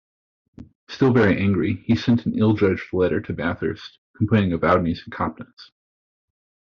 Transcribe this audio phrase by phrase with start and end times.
[0.89, 5.69] Still very angry, he sent an ill-judged letter to Bathurst complaining of Oudney's incompetence.